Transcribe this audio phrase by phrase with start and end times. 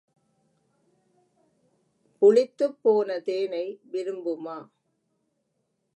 [2.21, 4.57] புளித்துப் போன தேனை விரும்புமா?